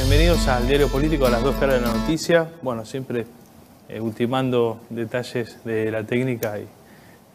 bienvenidos 0.00 0.48
al 0.48 0.66
Diario 0.66 0.88
Político 0.88 1.26
a 1.26 1.30
las 1.30 1.42
dos 1.42 1.56
caras 1.56 1.74
de 1.74 1.86
la 1.86 1.92
noticia. 1.92 2.48
Bueno, 2.62 2.86
siempre 2.86 3.26
eh, 3.86 4.00
ultimando 4.00 4.80
detalles 4.88 5.62
de 5.62 5.90
la 5.90 6.04
técnica 6.04 6.54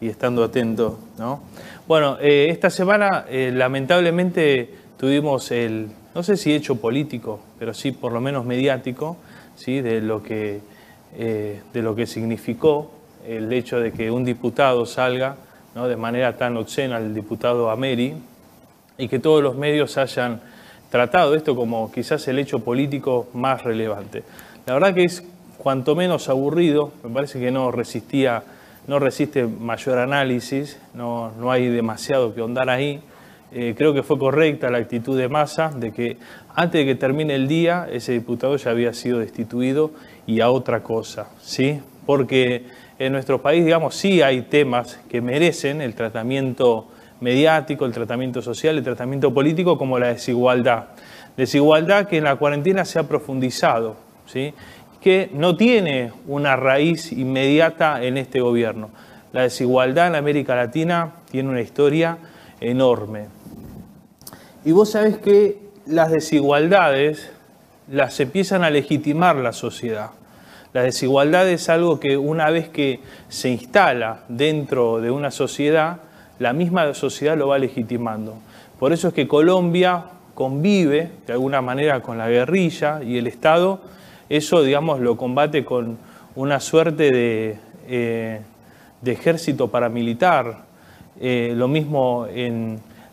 y, 0.00 0.08
estando 0.08 0.42
atento, 0.42 0.98
¿no? 1.16 1.42
Bueno, 1.86 2.18
eh, 2.20 2.48
esta 2.50 2.68
semana 2.68 3.24
eh, 3.28 3.52
lamentablemente 3.54 4.68
tuvimos 4.98 5.52
el, 5.52 5.90
no 6.12 6.24
sé 6.24 6.36
si 6.36 6.54
hecho 6.54 6.80
político, 6.80 7.38
pero 7.56 7.72
sí 7.72 7.92
por 7.92 8.10
lo 8.10 8.20
menos 8.20 8.44
mediático, 8.44 9.16
¿sí? 9.54 9.80
de, 9.80 10.00
lo 10.00 10.24
que, 10.24 10.60
de 11.16 11.82
lo 11.82 11.94
que 11.94 12.04
significó 12.06 12.90
el 13.24 13.52
hecho 13.52 13.78
de 13.78 13.92
que 13.92 14.10
un 14.10 14.24
diputado 14.24 14.86
salga 14.86 15.36
¿no? 15.76 15.86
de 15.86 15.96
manera 15.96 16.36
tan 16.36 16.56
obscena, 16.56 16.98
el 16.98 17.14
diputado 17.14 17.70
Ameri, 17.70 18.14
y 18.98 19.06
que 19.06 19.20
todos 19.20 19.40
los 19.40 19.54
medios 19.54 19.96
hayan 19.98 20.40
tratado 20.90 21.34
esto 21.34 21.56
como 21.56 21.90
quizás 21.90 22.26
el 22.28 22.38
hecho 22.38 22.60
político 22.60 23.28
más 23.34 23.62
relevante. 23.62 24.22
La 24.66 24.74
verdad 24.74 24.94
que 24.94 25.04
es 25.04 25.22
cuanto 25.58 25.94
menos 25.94 26.28
aburrido, 26.28 26.92
me 27.02 27.10
parece 27.10 27.40
que 27.40 27.50
no 27.50 27.70
resistía, 27.70 28.42
no 28.86 28.98
resiste 28.98 29.46
mayor 29.46 29.98
análisis, 29.98 30.78
no, 30.94 31.32
no 31.38 31.50
hay 31.50 31.68
demasiado 31.68 32.34
que 32.34 32.40
ondar 32.40 32.70
ahí. 32.70 33.00
Eh, 33.52 33.74
creo 33.76 33.94
que 33.94 34.02
fue 34.02 34.18
correcta 34.18 34.70
la 34.70 34.78
actitud 34.78 35.16
de 35.16 35.28
Massa 35.28 35.70
de 35.70 35.92
que 35.92 36.18
antes 36.54 36.80
de 36.80 36.84
que 36.84 36.94
termine 36.94 37.34
el 37.36 37.46
día 37.46 37.88
ese 37.90 38.12
diputado 38.12 38.56
ya 38.56 38.70
había 38.70 38.92
sido 38.92 39.20
destituido 39.20 39.92
y 40.26 40.40
a 40.40 40.50
otra 40.50 40.82
cosa, 40.82 41.28
¿sí? 41.40 41.80
Porque 42.06 42.64
en 42.98 43.12
nuestro 43.12 43.42
país, 43.42 43.64
digamos, 43.64 43.94
sí 43.94 44.22
hay 44.22 44.42
temas 44.42 44.98
que 45.08 45.20
merecen 45.20 45.80
el 45.80 45.94
tratamiento 45.94 46.88
mediático, 47.20 47.84
el 47.84 47.92
tratamiento 47.92 48.42
social, 48.42 48.78
el 48.78 48.84
tratamiento 48.84 49.32
político, 49.32 49.78
como 49.78 49.98
la 49.98 50.08
desigualdad. 50.08 50.86
Desigualdad 51.36 52.06
que 52.06 52.18
en 52.18 52.24
la 52.24 52.36
cuarentena 52.36 52.84
se 52.84 52.98
ha 52.98 53.04
profundizado, 53.04 53.96
¿sí? 54.26 54.54
que 55.00 55.30
no 55.32 55.56
tiene 55.56 56.12
una 56.26 56.56
raíz 56.56 57.12
inmediata 57.12 58.02
en 58.02 58.18
este 58.18 58.40
gobierno. 58.40 58.90
La 59.32 59.42
desigualdad 59.42 60.08
en 60.08 60.14
América 60.14 60.56
Latina 60.56 61.12
tiene 61.30 61.50
una 61.50 61.60
historia 61.60 62.18
enorme. 62.60 63.26
Y 64.64 64.72
vos 64.72 64.90
sabés 64.90 65.18
que 65.18 65.58
las 65.86 66.10
desigualdades 66.10 67.30
las 67.90 68.18
empiezan 68.18 68.64
a 68.64 68.70
legitimar 68.70 69.36
la 69.36 69.52
sociedad. 69.52 70.10
La 70.72 70.82
desigualdad 70.82 71.48
es 71.48 71.68
algo 71.68 72.00
que 72.00 72.16
una 72.16 72.50
vez 72.50 72.68
que 72.68 73.00
se 73.28 73.50
instala 73.50 74.24
dentro 74.28 75.00
de 75.00 75.10
una 75.10 75.30
sociedad, 75.30 76.00
la 76.38 76.52
misma 76.52 76.92
sociedad 76.94 77.36
lo 77.36 77.48
va 77.48 77.58
legitimando. 77.58 78.34
Por 78.78 78.92
eso 78.92 79.08
es 79.08 79.14
que 79.14 79.26
Colombia 79.26 80.04
convive 80.34 81.10
de 81.26 81.32
alguna 81.32 81.62
manera 81.62 82.00
con 82.02 82.18
la 82.18 82.28
guerrilla 82.28 83.02
y 83.02 83.16
el 83.16 83.26
Estado, 83.26 83.80
eso 84.28 84.62
digamos 84.62 85.00
lo 85.00 85.16
combate 85.16 85.64
con 85.64 85.96
una 86.34 86.60
suerte 86.60 87.10
de, 87.10 87.58
eh, 87.88 88.40
ejército 89.04 89.68
paramilitar. 89.68 90.66
Eh, 91.20 91.54
lo 91.56 91.68
mismo 91.68 92.26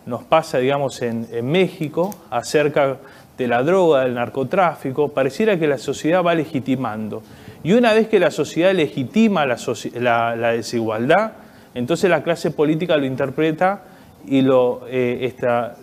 nos 0.06 0.24
pasa 0.24 0.58
digamos 0.58 1.02
en, 1.02 1.28
México 1.50 2.14
acerca 2.30 2.98
de 3.38 3.48
la 3.48 3.64
droga, 3.64 4.02
del 4.02 4.16
narcotráfico, 4.16 5.10
pareciera 5.10 5.58
que 5.58 5.68
la 5.68 5.78
sociedad 5.78 6.24
va 6.24 6.36
legitimando. 6.36 7.24
Y 7.64 7.72
una 7.72 7.94
vez 7.94 8.10
que 8.10 8.20
la 8.20 8.32
sociedad 8.32 8.74
legitima 8.74 9.46
la 9.46 10.52
desigualdad, 10.52 11.32
entonces 11.76 12.10
la 12.10 12.24
clase 12.24 12.52
política 12.52 12.98
lo 12.98 13.06
interpreta 13.06 13.84
y 14.26 14.42
lo, 14.42 14.82
eh, 14.88 15.34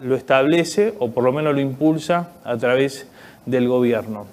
lo 0.03 0.17
establece 0.17 0.95
o 0.99 1.11
por 1.11 1.25
lo 1.25 1.33
menos 1.33 1.55
lo 1.55 1.61
impulsa 1.61 2.31
a 2.45 2.57
través 2.57 3.07
del 3.47 3.69
gobierno. 3.69 4.27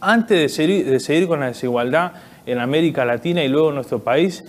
Antes 0.00 0.38
de 0.38 0.48
seguir, 0.48 0.86
de 0.86 1.00
seguir 1.00 1.28
con 1.28 1.40
la 1.40 1.46
desigualdad 1.46 2.12
en 2.46 2.58
América 2.58 3.04
Latina 3.04 3.44
y 3.44 3.48
luego 3.48 3.68
en 3.68 3.74
nuestro 3.74 3.98
país, 3.98 4.44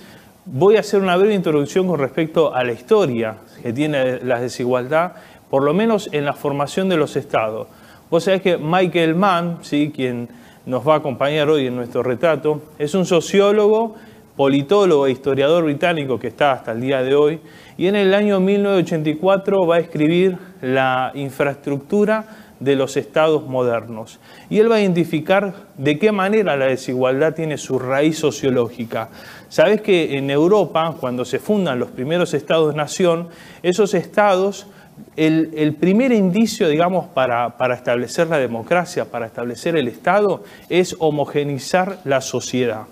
voy 0.46 0.78
a 0.78 0.80
hacer 0.80 1.02
una 1.02 1.18
breve 1.18 1.34
introducción 1.34 1.88
con 1.88 2.00
respecto 2.00 2.54
a 2.54 2.64
la 2.64 2.72
historia 2.72 3.36
que 3.62 3.74
tiene 3.74 4.20
la 4.24 4.40
desigualdad, 4.40 5.14
por 5.50 5.64
lo 5.64 5.74
menos 5.74 6.10
en 6.12 6.26
la 6.26 6.34
formación 6.34 6.90
de 6.90 6.98
los 6.98 7.16
estados. 7.16 7.68
Vos 8.10 8.24
sabés 8.24 8.42
que 8.42 8.58
Michael 8.58 9.16
Mann, 9.16 9.60
¿sí? 9.62 9.92
quien 9.94 10.30
nos 10.66 10.88
va 10.88 10.96
a 10.96 10.98
acompañar 10.98 11.50
hoy 11.50 11.68
en 11.68 11.76
nuestro 11.76 12.04
retrato, 12.04 12.62
es 12.78 12.94
un 12.96 13.06
sociólogo 13.06 13.96
politólogo 14.36 15.08
e 15.08 15.12
historiador 15.12 15.64
británico 15.64 16.20
que 16.20 16.28
está 16.28 16.54
hasta 16.54 16.72
el 16.72 16.82
día 16.82 17.04
de 17.04 17.16
hoy, 17.16 17.40
y 17.78 17.88
en 17.88 17.96
el 17.96 18.14
año 18.14 18.40
1984 18.40 19.66
va 19.66 19.76
a 19.76 19.80
escribir 19.80 20.38
la 20.62 21.12
infraestructura 21.16 22.26
de 22.62 22.76
los 22.76 22.96
estados 22.96 23.48
modernos. 23.48 24.20
Y 24.50 24.60
él 24.60 24.72
va 24.72 24.76
a 24.76 24.82
identificar 24.82 25.54
de 25.78 25.98
qué 25.98 26.12
manera 26.12 26.56
la 26.56 26.68
desigualdad 26.68 27.34
tiene 27.34 27.58
su 27.58 27.80
raíz 27.80 28.20
sociológica. 28.20 29.10
Sabes 29.50 29.82
que 29.82 30.18
en 30.18 30.30
Europa, 30.30 30.96
cuando 31.00 31.26
se 31.26 31.40
fundan 31.40 31.80
los 31.80 31.90
primeros 31.90 32.36
estados-nación, 32.36 33.30
esos 33.64 33.96
estados, 33.96 34.68
el, 35.16 35.76
primer 35.80 36.12
indicio, 36.12 36.70
digamos, 36.70 37.08
para, 37.08 37.58
para 37.58 37.74
establecer 37.74 38.28
la 38.28 38.38
democracia, 38.38 39.06
para 39.06 39.26
establecer 39.26 39.76
el 39.76 39.88
Estado, 39.88 40.44
es 40.70 40.96
homogenizar 41.00 41.98
la 42.06 42.22
sociedad. 42.22 42.84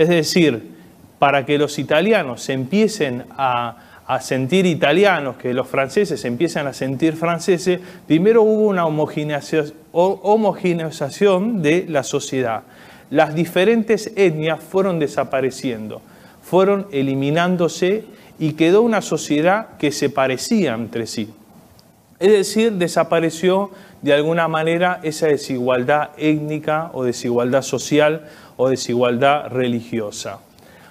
Es 0.00 0.08
decir, 0.08 0.70
para 1.18 1.44
que 1.44 1.58
los 1.58 1.78
italianos 1.78 2.40
se 2.40 2.54
empiecen 2.54 3.24
a, 3.36 3.76
sentir 4.22 4.64
italianos, 4.64 5.36
que 5.36 5.52
los 5.52 5.68
franceses 5.68 6.22
se 6.22 6.26
empiecen 6.26 6.66
a 6.66 6.72
sentir 6.72 7.16
franceses, 7.16 7.80
primero 8.06 8.40
hubo 8.40 8.66
una 8.66 8.86
homogeneización 8.86 11.60
de 11.60 11.84
la 11.86 12.02
sociedad. 12.02 12.62
Las 13.10 13.34
diferentes 13.34 14.10
etnias 14.16 14.64
fueron 14.64 15.00
desapareciendo, 15.00 16.00
fueron 16.42 16.86
eliminándose 16.92 18.06
y 18.38 18.54
quedó 18.54 18.80
una 18.80 19.02
sociedad 19.02 19.76
que 19.76 19.92
se 19.92 20.08
parecía 20.08 20.72
entre 20.72 21.06
sí. 21.06 21.28
Es 22.20 22.32
decir, 22.32 22.72
desapareció 22.72 23.70
de 24.00 24.14
alguna 24.14 24.48
manera 24.48 24.98
esa 25.02 25.26
desigualdad 25.26 26.12
étnica 26.16 26.90
o 26.94 27.04
desigualdad 27.04 27.60
social 27.62 28.30
o 28.60 28.68
desigualdad 28.68 29.48
religiosa. 29.48 30.40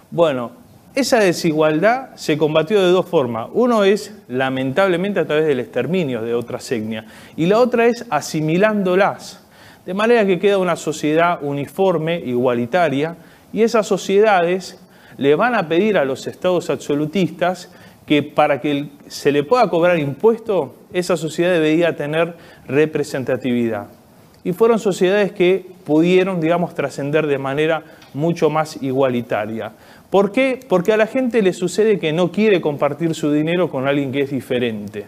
Bueno, 0.09 0.53
esa 0.96 1.19
desigualdad 1.19 2.16
se 2.16 2.35
combatió 2.35 2.81
de 2.81 2.90
dos 2.90 3.06
formas. 3.06 3.47
Uno 3.53 3.84
es, 3.84 4.12
lamentablemente, 4.28 5.19
a 5.19 5.28
través 5.28 5.46
del 5.46 5.59
exterminio 5.59 6.24
de 6.24 6.34
otras 6.34 6.72
etnias. 6.72 7.06
Y 7.38 7.46
la 7.46 7.59
otra 7.59 7.85
es 7.85 8.07
asimilándolas. 8.09 9.46
De 9.85 9.94
manera 9.94 10.25
que 10.25 10.40
queda 10.40 10.57
una 10.57 10.75
sociedad 10.75 11.44
uniforme, 11.44 12.19
igualitaria, 12.19 13.18
y 13.53 13.62
esas 13.62 13.86
sociedades 13.86 14.80
le 15.18 15.36
van 15.36 15.53
a 15.53 15.68
pedir 15.68 16.00
a 16.00 16.06
los 16.06 16.25
estados 16.25 16.72
absolutistas 16.72 17.69
que 18.07 18.24
para 18.24 18.62
que 18.62 18.90
se 19.09 19.31
le 19.31 19.44
pueda 19.44 19.69
cobrar 19.69 20.00
impuesto, 20.00 20.74
esa 20.91 21.16
sociedad 21.16 21.51
debería 21.51 21.96
tener 21.96 22.34
representatividad. 22.68 23.98
Y 24.44 24.53
fueron 24.53 24.79
sociedades 24.79 25.31
que 25.31 25.66
pudieron, 25.85 26.39
digamos, 26.39 26.73
trascender 26.73 27.27
de 27.27 27.38
manera 27.38 27.83
mucho 28.13 28.50
más 28.50 28.81
igualitaria. 28.81 29.73
¿Por 30.09 30.31
qué? 30.31 30.59
Porque 30.67 30.94
a 30.94 30.97
la 30.97 31.07
gente 31.07 31.41
le 31.41 31.53
sucede 31.53 32.00
que 32.00 32.13
no 32.13 32.31
quiere 32.31 32.61
compartir 32.61 33.13
su 33.13 33.31
dinero 33.31 33.69
con 33.69 33.88
alguien 33.88 34.11
que 34.11 34.22
es 34.22 34.31
diferente. 34.31 35.05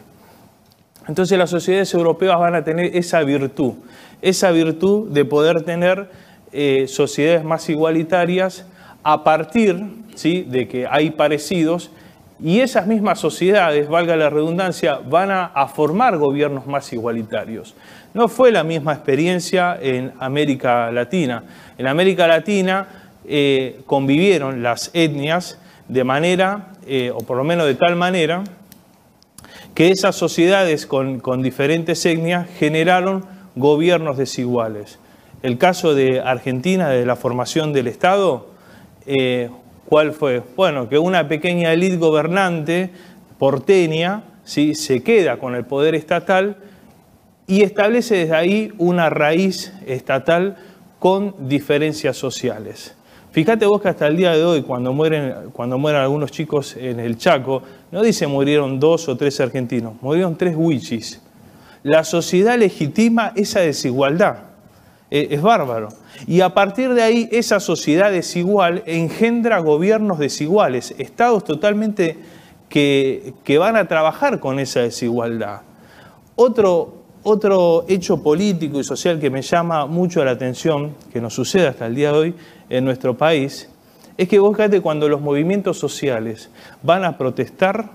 Entonces 1.08 1.38
las 1.38 1.50
sociedades 1.50 1.94
europeas 1.94 2.38
van 2.40 2.56
a 2.56 2.64
tener 2.64 2.96
esa 2.96 3.24
virtud, 3.24 3.74
esa 4.22 4.52
virtud 4.52 5.10
de 5.10 5.26
poder 5.26 5.64
tener 5.64 6.10
eh, 6.52 6.86
sociedades 6.88 7.44
más 7.44 7.68
igualitarias 7.70 8.66
a 9.02 9.24
partir 9.24 9.84
¿sí? 10.14 10.46
de 10.48 10.68
que 10.68 10.86
hay 10.88 11.10
parecidos 11.10 11.90
y 12.40 12.60
esas 12.60 12.88
mismas 12.88 13.20
sociedades, 13.20 13.88
valga 13.88 14.16
la 14.16 14.30
redundancia, 14.30 15.00
van 15.08 15.30
a 15.32 15.68
formar 15.68 16.18
gobiernos 16.18 16.66
más 16.66 16.92
igualitarios. 16.92 17.76
No 18.14 18.28
fue 18.28 18.52
la 18.52 18.64
misma 18.64 18.94
experiencia 18.94 19.78
en 19.82 20.12
América 20.20 20.92
Latina. 20.92 21.44
En 21.78 21.88
América 21.88 22.28
Latina 22.28 22.88
eh, 23.26 23.82
convivieron 23.86 24.62
las 24.62 24.92
etnias 24.94 25.58
de 25.88 26.04
manera, 26.04 26.74
eh, 26.86 27.12
o 27.14 27.20
por 27.20 27.38
lo 27.38 27.46
menos 27.46 27.68
de 27.68 27.76
tal 27.76 27.96
manera, 27.96 28.44
que 29.74 29.92
esas 29.92 30.16
sociedades 30.16 30.86
con, 30.86 31.42
diferentes 31.42 32.06
etnias 32.06 32.48
generaron 32.58 33.26
gobiernos 33.56 34.18
desiguales. 34.18 35.00
El 35.42 35.58
caso 35.58 35.96
de 35.96 36.20
Argentina, 36.20 36.90
de 36.90 37.06
la 37.06 37.16
formación 37.16 37.72
del 37.72 37.88
Estado, 37.88 38.50
eh, 39.06 39.50
¿cuál 39.86 40.12
fue? 40.12 40.44
Bueno, 40.58 40.90
que 40.90 41.00
una 41.00 41.30
pequeña 41.30 41.72
élite 41.72 41.96
gobernante 41.96 42.90
porteña 43.40 44.24
¿sí? 44.44 44.76
se 44.76 45.02
queda 45.02 45.38
con 45.38 45.56
el 45.56 45.66
poder 45.66 45.96
estatal 45.96 46.58
y 47.52 47.64
establece 47.64 48.16
desde 48.16 48.34
ahí 48.34 48.72
una 48.78 49.10
raíz 49.10 49.74
estatal 49.86 50.56
con 51.00 51.36
diferencias 51.50 52.16
sociales. 52.16 52.96
Fíjate 53.32 53.66
vos 53.66 53.82
que 53.82 53.90
hasta 53.90 54.08
el 54.08 54.16
día 54.16 54.32
de 54.32 54.42
hoy, 54.42 54.62
cuando 54.62 54.94
mueren, 54.94 55.50
cuando 55.52 55.78
mueren 55.78 56.00
algunos 56.00 56.32
chicos 56.32 56.78
en 56.78 57.02
el 57.02 57.18
Chaco, 57.18 57.62
no 57.92 58.04
dice 58.04 58.26
murieron 58.26 58.80
dos 58.80 59.10
o 59.10 59.18
tres 59.18 59.42
argentinos, 59.42 59.96
murieron 60.02 60.38
tres 60.38 60.56
huichis. 60.58 61.20
la 61.84 62.06
sociedad 62.06 62.58
legitima 62.58 63.34
esa 63.36 63.60
desigualdad. 63.60 64.44
Eh, 65.10 65.28
es 65.32 65.42
bárbaro. 65.42 65.90
Y 66.28 66.40
a 66.40 66.54
partir 66.54 66.94
de 66.94 67.04
ahí, 67.04 67.28
esa 67.34 67.60
sociedad 67.60 68.14
desigual 68.14 68.82
engendra 68.86 69.60
gobiernos 69.60 70.20
desiguales, 70.20 70.96
estados 70.98 71.44
totalmente 71.44 72.16
que, 72.70 73.58
van 73.60 73.76
a 73.76 73.90
trabajar 73.90 74.40
con 74.40 74.58
esa 74.58 74.80
desigualdad. 74.80 75.64
Otro, 76.38 77.01
otro 77.24 77.86
hecho 77.88 78.22
político 78.24 78.80
y 78.80 78.84
social 78.84 79.20
que 79.20 79.30
me 79.30 79.42
llama 79.42 79.86
mucho 79.86 80.24
la 80.26 80.32
atención, 80.32 80.96
que 81.12 81.22
nos 81.22 81.34
sucede 81.34 81.68
hasta 81.68 81.86
el 81.86 81.96
día 81.96 82.12
de 82.12 82.18
hoy 82.18 82.36
en 82.70 82.86
nuestro 82.86 83.16
país, 83.18 83.70
es 84.18 84.28
que 84.28 84.40
vos 84.40 84.56
fíjate 84.56 84.82
cuando 84.82 85.08
los 85.08 85.22
movimientos 85.22 85.78
sociales 85.78 86.50
van 86.84 87.04
a 87.04 87.18
protestar, 87.18 87.90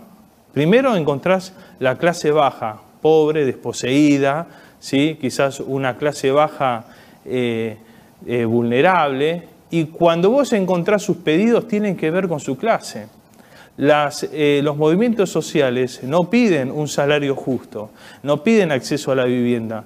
primero 0.53 0.97
encontrás 0.97 1.53
la 1.79 1.99
clase 1.99 2.31
baja, 2.31 2.81
pobre, 3.03 3.45
desposeída, 3.45 4.47
¿sí? 4.79 5.19
quizás 5.21 5.61
una 5.61 5.97
clase 5.97 6.31
baja 6.31 6.87
eh, 7.25 7.77
eh, 8.27 8.45
vulnerable, 8.45 9.49
y 9.71 9.87
cuando 9.87 10.31
vos 10.31 10.53
encontrás 10.53 11.03
sus 11.03 11.19
pedidos 11.19 11.67
tienen 11.67 11.97
que 11.97 12.11
ver 12.11 12.29
con 12.29 12.41
su 12.41 12.57
clase. 12.57 13.09
Eh, 13.79 14.61
los 14.65 14.77
movimientos 14.77 15.31
sociales 15.31 16.01
no 16.03 16.31
piden 16.31 16.71
un 16.71 16.89
salario 16.89 17.35
justo, 17.35 17.91
no 18.23 18.43
piden 18.43 18.73
acceso 18.73 19.13
a 19.13 19.15
la 19.15 19.25
vivienda, 19.25 19.85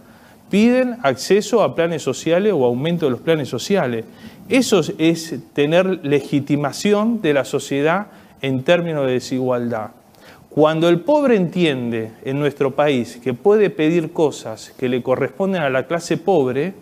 piden 0.48 0.96
acceso 1.02 1.62
a 1.62 1.75
planes 1.75 2.02
sociales 2.02 2.52
o 2.54 2.64
aumento 2.64 3.06
de 3.06 3.12
los 3.12 3.20
planes 3.20 3.48
sociales. 3.48 4.04
Eso 4.48 4.81
es 4.98 5.34
tener 5.52 6.04
legitimación 6.04 7.20
de 7.20 7.34
la 7.34 7.44
sociedad 7.44 8.08
en 8.42 8.62
términos 8.62 9.06
de 9.06 9.12
desigualdad. 9.12 9.90
Cuando 10.50 10.88
el 10.88 11.00
pobre 11.00 11.37
entiende 11.37 12.10
en 12.25 12.40
nuestro 12.40 12.75
país 12.75 13.20
que 13.22 13.34
puede 13.34 13.70
pedir 13.70 14.12
cosas 14.12 14.72
que 14.76 14.88
le 14.88 15.02
corresponden 15.02 15.62
a 15.62 15.70
la 15.70 15.87
clase 15.87 16.16
pobre 16.16 16.75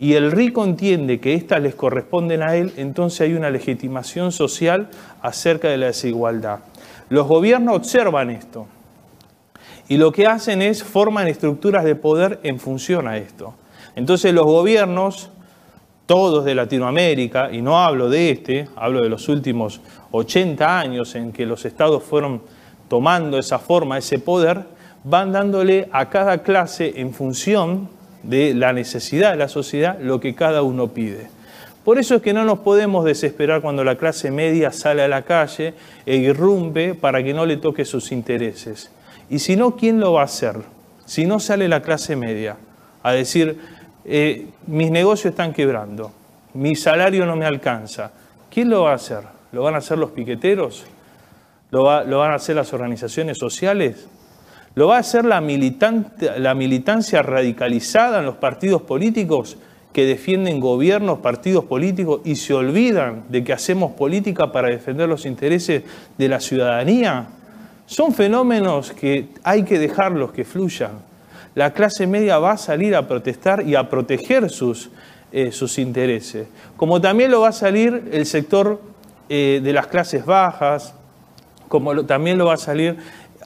y 0.00 0.14
el 0.14 0.30
rico 0.30 0.64
entiende 0.64 1.18
que 1.18 1.34
éstas 1.34 1.60
les 1.60 1.74
corresponden 1.74 2.42
a 2.42 2.54
él, 2.54 2.72
entonces 2.76 3.22
hay 3.22 3.34
una 3.34 3.50
legitimación 3.50 4.30
social 4.30 4.88
acerca 5.22 5.68
de 5.68 5.78
la 5.78 5.86
desigualdad. 5.86 6.60
Los 7.08 7.26
gobiernos 7.26 7.76
observan 7.76 8.30
esto 8.30 8.66
y 9.88 9.96
lo 9.96 10.12
que 10.12 10.26
hacen 10.26 10.62
es 10.62 10.84
forman 10.84 11.26
estructuras 11.26 11.84
de 11.84 11.96
poder 11.96 12.38
en 12.42 12.60
función 12.60 13.08
a 13.08 13.16
esto. 13.16 13.54
Entonces 13.96 14.32
los 14.32 14.44
gobiernos, 14.44 15.30
todos 16.06 16.44
de 16.44 16.54
Latinoamérica, 16.54 17.50
y 17.50 17.62
no 17.62 17.78
hablo 17.82 18.08
de 18.08 18.30
este, 18.30 18.68
hablo 18.76 19.02
de 19.02 19.08
los 19.08 19.28
últimos 19.28 19.80
80 20.12 20.78
años 20.78 21.14
en 21.16 21.32
que 21.32 21.46
los 21.46 21.64
estados 21.64 22.04
fueron 22.04 22.42
tomando 22.88 23.38
esa 23.38 23.58
forma, 23.58 23.98
ese 23.98 24.18
poder, 24.18 24.64
van 25.02 25.32
dándole 25.32 25.88
a 25.90 26.08
cada 26.08 26.42
clase 26.42 27.00
en 27.00 27.12
función 27.12 27.97
de 28.22 28.54
la 28.54 28.72
necesidad 28.72 29.32
de 29.32 29.38
la 29.38 29.48
sociedad 29.48 29.98
lo 30.00 30.20
que 30.20 30.34
cada 30.34 30.62
uno 30.62 30.88
pide. 30.88 31.28
Por 31.84 31.98
eso 31.98 32.16
es 32.16 32.22
que 32.22 32.34
no 32.34 32.44
nos 32.44 32.58
podemos 32.58 33.04
desesperar 33.04 33.62
cuando 33.62 33.82
la 33.82 33.96
clase 33.96 34.30
media 34.30 34.72
sale 34.72 35.02
a 35.02 35.08
la 35.08 35.22
calle 35.22 35.74
e 36.04 36.16
irrumpe 36.16 36.94
para 36.94 37.22
que 37.22 37.32
no 37.32 37.46
le 37.46 37.56
toque 37.56 37.84
sus 37.84 38.12
intereses. 38.12 38.90
Y 39.30 39.38
si 39.38 39.56
no, 39.56 39.76
¿quién 39.76 40.00
lo 40.00 40.12
va 40.12 40.22
a 40.22 40.24
hacer? 40.24 40.56
Si 41.06 41.24
no 41.24 41.40
sale 41.40 41.68
la 41.68 41.80
clase 41.80 42.16
media 42.16 42.56
a 43.02 43.12
decir, 43.12 43.58
eh, 44.04 44.48
mis 44.66 44.90
negocios 44.90 45.32
están 45.32 45.52
quebrando, 45.52 46.12
mi 46.54 46.76
salario 46.76 47.24
no 47.24 47.36
me 47.36 47.46
alcanza, 47.46 48.10
¿quién 48.50 48.68
lo 48.68 48.82
va 48.82 48.92
a 48.92 48.96
hacer? 48.96 49.20
¿Lo 49.52 49.62
van 49.62 49.74
a 49.74 49.78
hacer 49.78 49.96
los 49.96 50.10
piqueteros? 50.10 50.84
¿Lo, 51.70 51.84
van 51.84 52.30
a 52.30 52.34
hacer 52.34 52.56
las 52.56 52.72
organizaciones 52.72 53.38
sociales? 53.38 54.06
¿Lo 54.74 54.88
va 54.88 54.96
a 54.96 55.00
hacer 55.00 55.24
la, 55.24 55.40
la 55.40 56.54
militancia 56.54 57.22
radicalizada 57.22 58.20
en 58.20 58.26
los 58.26 58.36
partidos 58.36 58.82
políticos 58.82 59.56
que 59.92 60.06
defienden 60.06 60.60
gobiernos, 60.60 61.18
partidos 61.18 61.64
políticos 61.64 62.20
y 62.24 62.36
se 62.36 62.54
olvidan 62.54 63.24
de 63.28 63.42
que 63.42 63.52
hacemos 63.52 63.92
política 63.92 64.52
para 64.52 64.68
defender 64.68 65.08
los 65.08 65.26
intereses 65.26 65.82
de 66.16 66.28
la 66.28 66.40
ciudadanía? 66.40 67.28
Son 67.86 68.12
fenómenos 68.12 68.92
que 68.92 69.28
hay 69.42 69.64
que 69.64 69.78
dejarlos 69.78 70.32
que 70.32 70.44
fluyan. 70.44 71.08
La 71.54 71.72
clase 71.72 72.06
media 72.06 72.38
va 72.38 72.52
a 72.52 72.58
salir 72.58 72.94
a 72.94 73.08
protestar 73.08 73.66
y 73.66 73.74
a 73.74 73.88
proteger 73.88 74.50
sus, 74.50 74.90
eh, 75.32 75.50
sus 75.50 75.78
intereses, 75.78 76.46
como 76.76 77.00
también 77.00 77.30
lo 77.30 77.40
va 77.40 77.48
a 77.48 77.52
salir 77.52 78.10
el 78.12 78.26
sector 78.26 78.80
eh, 79.28 79.60
de 79.62 79.72
las 79.72 79.88
clases 79.88 80.24
bajas, 80.24 80.94
como 81.68 82.04
también 82.06 82.38
lo 82.38 82.46
va 82.46 82.54
a 82.54 82.58
salir 82.58 82.96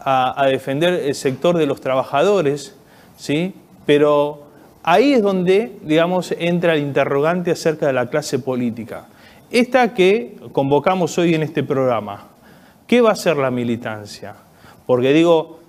a, 0.05 0.47
defender 0.47 0.95
el 0.95 1.15
sector 1.15 1.57
de 1.57 1.67
los 1.67 1.81
trabajadores, 1.81 2.75
¿sí? 3.17 3.55
pero 3.87 4.45
ahí 4.83 5.15
es 5.15 5.23
donde, 5.23 5.73
digamos, 5.83 6.35
entra 6.39 6.75
el 6.75 6.83
interrogante 6.83 7.51
acerca 7.53 7.87
de 7.87 7.93
la 7.93 8.11
clase 8.11 8.39
política. 8.39 9.07
Esta 9.51 9.95
que 9.95 10.37
convocamos 10.53 11.17
hoy 11.19 11.35
en 11.35 11.43
este 11.43 11.63
programa, 11.63 12.29
¿qué 12.87 13.01
va 13.01 13.13
a 13.13 13.17
ser 13.17 13.37
la 13.37 13.51
militancia? 13.51 14.35
Porque 14.87 15.13
digo, 15.13 15.61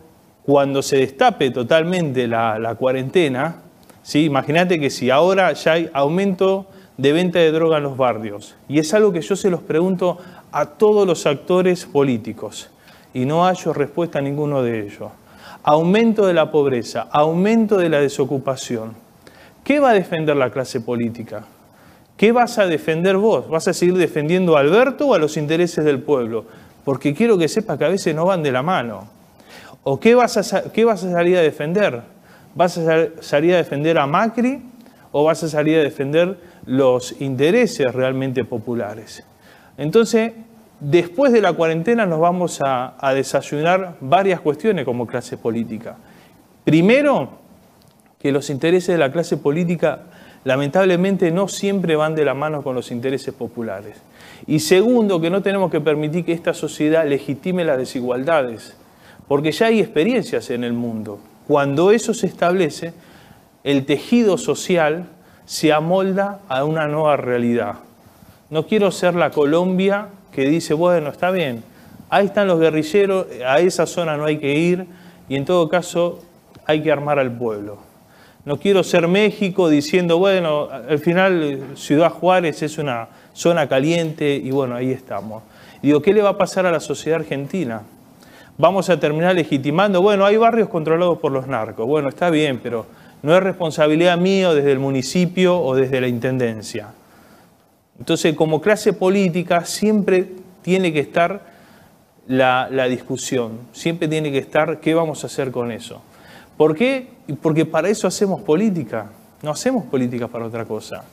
cuando 0.46 0.82
se 0.82 0.98
destape 0.98 1.52
totalmente 1.52 2.28
la, 2.28 2.76
cuarentena, 2.80 3.58
¿sí? 4.02 4.26
imagínate 4.26 4.80
que 4.80 4.90
si 4.90 5.10
ahora 5.10 5.54
ya 5.54 5.74
hay 5.74 5.90
aumento 5.94 6.68
de 6.98 7.12
venta 7.12 7.40
de 7.40 7.52
droga 7.52 7.78
en 7.78 7.84
los 7.84 7.98
barrios, 7.98 8.56
y 8.70 8.80
es 8.80 8.94
algo 8.94 9.12
que 9.12 9.22
yo 9.22 9.36
se 9.36 9.50
los 9.50 9.62
pregunto 9.62 10.18
a 10.52 10.66
todos 10.66 11.08
los 11.08 11.26
actores 11.26 11.86
políticos 11.86 12.70
y 13.14 13.26
no 13.26 13.46
hallo 13.46 13.74
respuesta 13.74 14.20
a 14.20 14.22
ninguno 14.22 14.64
de 14.64 14.86
ellos. 14.86 15.12
Aumento 15.64 16.26
de 16.26 16.34
la 16.34 16.52
pobreza, 16.52 17.08
aumento 17.12 17.78
de 17.78 17.90
la 17.90 18.00
desocupación. 18.00 18.94
¿Qué 19.64 19.80
va 19.80 19.92
a 19.92 19.94
defender 19.94 20.36
la 20.36 20.50
clase 20.50 20.82
política? 20.82 21.46
¿Qué 22.18 22.32
vas 22.32 22.58
a 22.60 22.66
defender 22.66 23.18
vos? 23.18 23.50
¿Vas 23.50 23.68
a 23.68 23.74
seguir 23.74 23.96
defendiendo 23.98 24.58
a 24.58 24.60
Alberto 24.60 25.08
o 25.08 25.14
a 25.14 25.20
los 25.20 25.38
intereses 25.38 25.86
del 25.86 26.02
pueblo? 26.02 26.46
Porque 26.84 27.14
quiero 27.14 27.38
que 27.38 27.48
sepas 27.48 27.78
que 27.78 27.86
a 27.86 27.90
veces 27.90 28.14
no 28.14 28.26
van 28.26 28.44
de 28.44 28.52
la 28.52 28.62
mano. 28.62 29.08
¿O 29.84 30.00
qué 30.00 30.16
vas 30.16 30.54
a, 30.54 30.72
qué 30.72 30.86
vas 30.86 31.04
a 31.04 31.12
salir 31.12 31.38
a 31.38 31.42
defender? 31.42 32.02
¿Vas 32.56 32.78
a 32.78 33.08
salir 33.22 33.54
a 33.54 33.58
defender 33.58 33.98
a 33.98 34.06
Macri 34.06 34.62
o 35.12 35.24
vas 35.24 35.44
a 35.44 35.50
salir 35.50 35.80
a 35.80 35.84
defender 35.84 36.38
los 36.66 37.20
intereses 37.22 37.94
realmente 37.94 38.46
populares? 38.46 39.24
Entonces, 39.78 40.34
después 40.84 41.32
de 41.32 41.42
la 41.42 41.54
cuarentena 41.54 42.06
nos 42.06 42.20
vamos 42.20 42.60
a, 42.64 42.96
desayunar 43.16 43.96
varias 44.02 44.42
cuestiones 44.42 44.86
como 44.86 45.08
clase 45.08 45.38
política. 45.38 45.96
Primero, 46.64 47.40
que 48.20 48.32
los 48.32 48.50
intereses 48.50 48.90
de 48.90 48.98
la 48.98 49.12
clase 49.12 49.38
política 49.38 50.04
lamentablemente 50.44 51.32
no 51.32 51.48
siempre 51.48 51.96
van 51.96 52.16
de 52.16 52.26
la 52.26 52.34
mano 52.34 52.64
con 52.64 52.76
los 52.76 52.92
intereses 52.92 53.34
populares. 53.34 53.98
Y 54.46 54.60
segundo, 54.60 55.22
que 55.22 55.30
no 55.30 55.42
tenemos 55.42 55.72
que 55.72 55.80
permitir 55.80 56.26
que 56.26 56.34
esta 56.34 56.54
sociedad 56.54 57.08
legitime 57.08 57.64
las 57.64 57.78
desigualdades, 57.78 58.76
porque 59.28 59.54
ya 59.54 59.68
hay 59.68 59.80
experiencias 59.80 60.50
en 60.50 60.66
el 60.66 60.74
mundo. 60.74 61.20
Cuando 61.48 61.92
eso 61.92 62.14
se 62.14 62.28
establece, 62.28 62.94
el 63.64 63.86
tejido 63.86 64.38
social 64.38 65.06
se 65.46 65.72
amolda 65.72 66.40
a 66.50 66.66
una 66.66 66.88
nueva 66.88 67.16
realidad. 67.16 67.76
No 68.50 68.68
quiero 68.68 68.92
ser 68.92 69.16
la 69.16 69.32
Colombia 69.32 70.10
que 70.34 70.46
dice, 70.46 70.74
bueno, 70.74 71.10
está 71.10 71.32
bien, 71.32 71.64
ahí 72.10 72.26
están 72.26 72.48
los 72.48 72.60
guerrilleros, 72.60 73.28
a 73.46 73.60
esa 73.60 73.86
zona 73.86 74.18
no 74.18 74.26
hay 74.26 74.38
que 74.38 74.54
ir 74.54 74.86
y 75.30 75.36
en 75.36 75.46
todo 75.46 75.70
caso 75.70 76.20
hay 76.66 76.82
que 76.82 76.92
armar 76.92 77.20
al 77.20 77.32
pueblo. 77.32 77.78
No 78.46 78.58
quiero 78.58 78.84
ser 78.84 79.08
México 79.08 79.70
diciendo, 79.70 80.18
bueno, 80.18 80.68
al 80.70 81.00
final 81.00 81.64
Ciudad 81.76 82.10
Juárez 82.10 82.62
es 82.62 82.78
una 82.78 83.08
zona 83.34 83.70
caliente 83.70 84.36
y 84.36 84.52
bueno, 84.52 84.76
ahí 84.76 84.92
estamos. 84.92 85.44
Y 85.82 85.88
digo, 85.88 86.02
¿qué 86.02 86.14
le 86.14 86.22
va 86.22 86.30
a 86.30 86.38
pasar 86.38 86.66
a 86.66 86.72
la 86.72 86.80
sociedad 86.80 87.22
argentina? 87.22 87.84
Vamos 88.58 88.90
a 88.90 89.00
terminar 89.00 89.36
legitimando, 89.36 90.02
bueno, 90.02 90.26
hay 90.26 90.38
barrios 90.38 90.70
controlados 90.70 91.20
por 91.20 91.32
los 91.32 91.48
narcos. 91.48 91.88
Bueno, 91.88 92.10
está 92.10 92.30
bien, 92.30 92.60
pero 92.62 92.86
no 93.22 93.36
es 93.36 93.42
responsabilidad 93.42 94.18
mía 94.18 94.54
desde 94.54 94.74
el 94.74 94.80
municipio 94.80 95.60
o 95.60 95.76
desde 95.76 96.02
la 96.02 96.08
intendencia. 96.08 96.90
Entonces, 98.00 98.36
como 98.36 98.62
clase 98.62 98.94
política, 98.94 99.66
siempre 99.66 100.28
tiene 100.62 100.92
que 100.92 101.00
estar 101.00 101.54
la, 102.28 102.88
discusión, 102.88 103.60
siempre 103.72 104.08
tiene 104.08 104.32
que 104.32 104.40
estar 104.40 104.80
qué 104.80 104.94
vamos 104.94 105.24
a 105.24 105.28
hacer 105.28 105.52
con 105.52 105.72
eso. 105.72 106.02
¿Por 106.58 106.76
qué? 106.76 107.10
Porque 107.42 107.66
para 107.66 107.90
eso 107.90 108.08
hacemos 108.08 108.42
política, 108.42 109.12
no 109.42 109.52
hacemos 109.52 109.86
política 109.86 110.28
para 110.28 110.46
otra 110.46 110.66
cosa. 110.66 111.04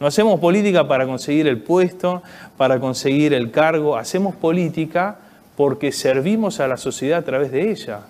No 0.00 0.06
hacemos 0.06 0.38
política 0.38 0.86
para 0.86 1.06
conseguir 1.06 1.48
el 1.48 1.60
puesto, 1.60 2.22
para 2.56 2.78
conseguir 2.78 3.34
el 3.34 3.50
cargo, 3.50 3.96
hacemos 3.96 4.36
política 4.36 5.16
porque 5.56 5.90
servimos 5.90 6.60
a 6.60 6.68
la 6.68 6.76
sociedad 6.76 7.18
a 7.18 7.22
través 7.22 7.50
de 7.50 7.72
ella. 7.72 8.02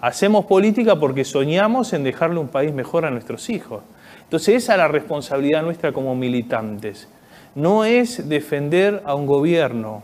Hacemos 0.00 0.44
política 0.44 1.00
porque 1.00 1.24
soñamos 1.24 1.92
en 1.94 2.04
dejarle 2.04 2.38
un 2.38 2.46
país 2.46 2.72
mejor 2.72 3.04
a 3.04 3.10
nuestros 3.10 3.50
hijos. 3.50 3.82
Entonces 4.22 4.62
esa 4.62 4.74
es 4.74 4.78
la 4.78 4.86
responsabilidad 4.86 5.62
nuestra 5.62 5.92
como 5.92 6.14
militantes 6.14 7.08
no 7.54 7.84
es 7.84 8.28
defender 8.28 9.02
a 9.04 9.14
un 9.14 9.26
gobierno, 9.26 10.02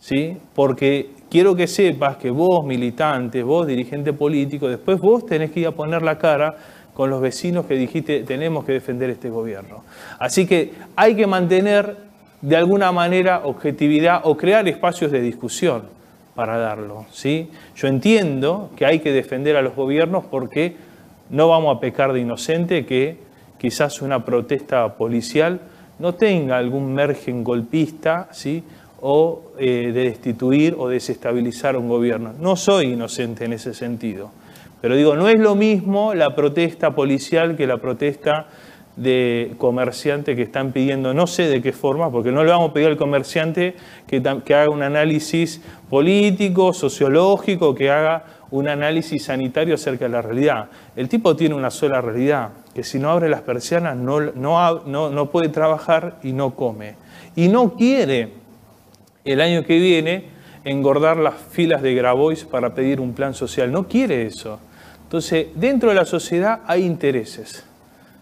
¿sí? 0.00 0.36
porque 0.54 1.10
quiero 1.30 1.56
que 1.56 1.66
sepas 1.66 2.16
que 2.16 2.30
vos, 2.30 2.64
militante, 2.64 3.42
vos, 3.42 3.66
dirigente 3.66 4.12
político, 4.12 4.68
después 4.68 5.00
vos 5.00 5.26
tenés 5.26 5.50
que 5.50 5.60
ir 5.60 5.66
a 5.66 5.72
poner 5.72 6.02
la 6.02 6.18
cara 6.18 6.56
con 6.94 7.10
los 7.10 7.20
vecinos 7.20 7.66
que 7.66 7.74
dijiste 7.74 8.20
tenemos 8.20 8.64
que 8.64 8.72
defender 8.72 9.10
este 9.10 9.28
gobierno. 9.28 9.82
Así 10.18 10.46
que 10.46 10.72
hay 10.94 11.16
que 11.16 11.26
mantener 11.26 11.96
de 12.40 12.56
alguna 12.56 12.92
manera 12.92 13.40
objetividad 13.44 14.20
o 14.24 14.36
crear 14.36 14.68
espacios 14.68 15.10
de 15.10 15.20
discusión 15.20 15.84
para 16.34 16.58
darlo. 16.58 17.06
¿sí? 17.10 17.50
Yo 17.74 17.88
entiendo 17.88 18.70
que 18.76 18.86
hay 18.86 19.00
que 19.00 19.12
defender 19.12 19.56
a 19.56 19.62
los 19.62 19.74
gobiernos 19.74 20.24
porque 20.24 20.76
no 21.30 21.48
vamos 21.48 21.76
a 21.76 21.80
pecar 21.80 22.12
de 22.12 22.20
inocente 22.20 22.86
que 22.86 23.18
quizás 23.58 24.02
una 24.02 24.24
protesta 24.24 24.96
policial 24.96 25.60
no 25.98 26.14
tenga 26.14 26.58
algún 26.58 26.94
mergen 26.94 27.44
golpista 27.44 28.28
¿sí? 28.32 28.62
o 29.00 29.42
eh, 29.58 29.92
de 29.92 30.04
destituir 30.04 30.74
o 30.78 30.88
desestabilizar 30.88 31.76
un 31.76 31.88
gobierno. 31.88 32.32
No 32.38 32.56
soy 32.56 32.92
inocente 32.92 33.44
en 33.44 33.52
ese 33.52 33.74
sentido. 33.74 34.30
Pero 34.80 34.96
digo, 34.96 35.16
no 35.16 35.28
es 35.28 35.38
lo 35.38 35.54
mismo 35.54 36.14
la 36.14 36.34
protesta 36.34 36.94
policial 36.94 37.56
que 37.56 37.66
la 37.66 37.78
protesta 37.78 38.46
de 38.96 39.54
comerciantes 39.58 40.36
que 40.36 40.42
están 40.42 40.72
pidiendo, 40.72 41.14
no 41.14 41.26
sé 41.26 41.48
de 41.48 41.60
qué 41.60 41.72
forma, 41.72 42.10
porque 42.10 42.30
no 42.30 42.44
le 42.44 42.50
vamos 42.50 42.70
a 42.70 42.72
pedir 42.72 42.88
al 42.88 42.96
comerciante 42.96 43.74
que, 44.06 44.22
que 44.44 44.54
haga 44.54 44.70
un 44.70 44.82
análisis 44.82 45.60
político, 45.90 46.72
sociológico, 46.72 47.74
que 47.74 47.90
haga 47.90 48.24
un 48.54 48.68
análisis 48.68 49.24
sanitario 49.24 49.74
acerca 49.74 50.04
de 50.04 50.12
la 50.12 50.22
realidad. 50.22 50.68
El 50.94 51.08
tipo 51.08 51.34
tiene 51.34 51.56
una 51.56 51.72
sola 51.72 52.00
realidad, 52.00 52.50
que 52.72 52.84
si 52.84 53.00
no 53.00 53.10
abre 53.10 53.28
las 53.28 53.42
persianas 53.42 53.96
no, 53.96 54.20
no, 54.20 55.10
no, 55.10 55.30
puede 55.30 55.48
trabajar 55.48 56.20
y 56.22 56.32
no 56.32 56.54
come. 56.54 56.94
Y 57.34 57.48
no 57.48 57.74
quiere 57.74 58.28
el 59.24 59.40
año 59.40 59.64
que 59.64 59.80
viene 59.80 60.26
engordar 60.62 61.16
las 61.16 61.34
filas 61.34 61.82
de 61.82 61.96
Grabois 61.96 62.44
para 62.44 62.74
pedir 62.74 63.00
un 63.00 63.12
plan 63.12 63.34
social. 63.34 63.72
No 63.72 63.88
quiere 63.88 64.24
eso. 64.24 64.60
Entonces, 65.02 65.48
dentro 65.56 65.88
de 65.88 65.96
la 65.96 66.04
sociedad 66.04 66.60
hay 66.68 66.84
intereses. 66.84 67.64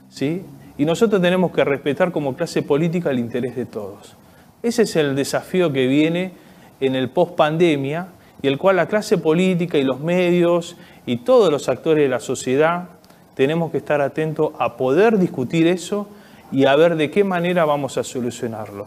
¿sí? 0.08 0.46
Y 0.78 0.86
nosotros 0.86 1.20
tenemos 1.20 1.52
que 1.52 1.62
respetar 1.62 2.10
como 2.10 2.34
clase 2.36 2.62
política 2.62 3.10
el 3.10 3.18
interés 3.18 3.54
de 3.54 3.66
todos. 3.66 4.16
Ese 4.62 4.84
es 4.84 4.96
el 4.96 5.14
desafío 5.14 5.70
que 5.70 5.86
viene 5.86 6.32
en 6.80 6.96
el 6.96 7.10
post-pandemia 7.10 8.08
y 8.42 8.48
el 8.48 8.58
cual 8.58 8.76
la 8.76 8.86
clase 8.86 9.18
política 9.18 9.78
y 9.78 9.84
los 9.84 10.00
medios 10.00 10.76
y 11.06 11.18
todos 11.18 11.50
los 11.50 11.68
actores 11.68 12.02
de 12.02 12.08
la 12.08 12.20
sociedad 12.20 12.88
tenemos 13.34 13.70
que 13.70 13.78
estar 13.78 14.00
atentos 14.00 14.52
a 14.58 14.76
poder 14.76 15.18
discutir 15.18 15.66
eso 15.68 16.08
y 16.50 16.66
a 16.66 16.76
ver 16.76 16.96
de 16.96 17.10
qué 17.10 17.24
manera 17.24 17.64
vamos 17.64 17.96
a 17.96 18.04
solucionarlo. 18.04 18.86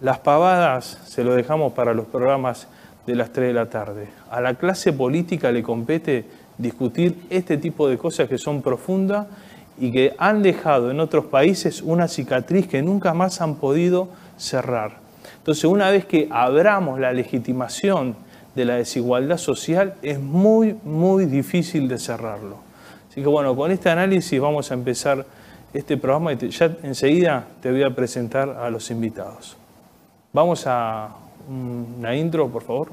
Las 0.00 0.18
pavadas 0.18 0.98
se 1.06 1.24
lo 1.24 1.34
dejamos 1.34 1.72
para 1.72 1.94
los 1.94 2.06
programas 2.06 2.66
de 3.06 3.14
las 3.14 3.32
3 3.32 3.48
de 3.48 3.54
la 3.54 3.70
tarde. 3.70 4.08
A 4.30 4.40
la 4.40 4.54
clase 4.54 4.92
política 4.92 5.52
le 5.52 5.62
compete 5.62 6.24
discutir 6.58 7.22
este 7.30 7.56
tipo 7.56 7.88
de 7.88 7.96
cosas 7.96 8.28
que 8.28 8.38
son 8.38 8.60
profundas 8.60 9.26
y 9.78 9.90
que 9.92 10.14
han 10.18 10.42
dejado 10.42 10.90
en 10.90 11.00
otros 11.00 11.26
países 11.26 11.80
una 11.80 12.08
cicatriz 12.08 12.66
que 12.66 12.82
nunca 12.82 13.14
más 13.14 13.40
han 13.40 13.54
podido 13.54 14.08
cerrar. 14.36 14.98
Entonces, 15.38 15.64
una 15.64 15.90
vez 15.90 16.04
que 16.04 16.28
abramos 16.30 17.00
la 17.00 17.12
legitimación 17.12 18.14
de 18.54 18.64
la 18.64 18.74
desigualdad 18.74 19.38
social, 19.38 19.94
es 20.02 20.18
muy, 20.20 20.76
muy 20.84 21.26
difícil 21.26 21.88
de 21.88 21.98
cerrarlo. 21.98 22.56
Así 23.10 23.22
que 23.22 23.28
bueno, 23.28 23.54
con 23.56 23.70
este 23.70 23.90
análisis 23.90 24.40
vamos 24.40 24.70
a 24.70 24.74
empezar 24.74 25.26
este 25.72 25.96
programa 25.96 26.32
y 26.32 26.48
ya 26.50 26.76
enseguida 26.82 27.46
te 27.60 27.70
voy 27.70 27.82
a 27.82 27.94
presentar 27.94 28.50
a 28.50 28.70
los 28.70 28.90
invitados. 28.90 29.56
Vamos 30.32 30.64
a 30.66 31.10
una 31.48 32.14
intro, 32.14 32.48
por 32.48 32.62
favor. 32.62 32.88